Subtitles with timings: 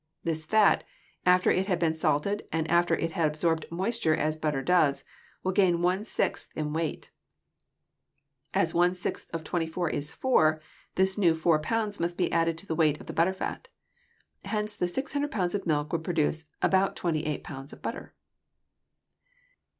[0.23, 0.83] This fat,
[1.27, 5.03] after it has been salted and after it has absorbed moisture as butter does,
[5.43, 7.11] will gain one sixth in weight.
[8.51, 10.57] As one sixth of 24 is 4,
[10.95, 13.67] this new 4 pounds must be added to the weight of the butter fat.
[14.45, 18.15] Hence the 600 pounds of milk would produce about 28 pounds of butter.